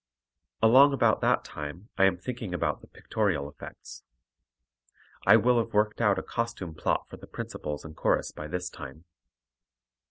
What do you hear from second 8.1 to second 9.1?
by this time.